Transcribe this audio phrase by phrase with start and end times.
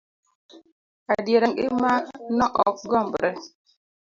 [1.13, 1.91] Adiera ngima
[2.37, 3.29] no ok gombre.